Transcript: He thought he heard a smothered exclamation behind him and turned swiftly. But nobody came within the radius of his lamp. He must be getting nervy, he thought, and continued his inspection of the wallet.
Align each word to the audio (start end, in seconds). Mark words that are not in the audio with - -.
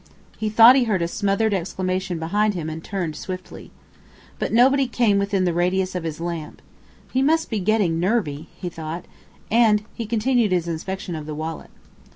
He 0.39 0.49
thought 0.49 0.75
he 0.75 0.85
heard 0.85 1.03
a 1.03 1.07
smothered 1.07 1.53
exclamation 1.53 2.17
behind 2.17 2.55
him 2.55 2.71
and 2.71 2.83
turned 2.83 3.15
swiftly. 3.15 3.69
But 4.39 4.51
nobody 4.51 4.87
came 4.87 5.19
within 5.19 5.45
the 5.45 5.53
radius 5.53 5.93
of 5.93 6.05
his 6.05 6.19
lamp. 6.19 6.63
He 7.13 7.21
must 7.21 7.51
be 7.51 7.59
getting 7.59 7.99
nervy, 7.99 8.49
he 8.59 8.67
thought, 8.67 9.05
and 9.51 9.83
continued 10.09 10.53
his 10.53 10.67
inspection 10.67 11.13
of 11.13 11.27
the 11.27 11.35
wallet. 11.35 11.69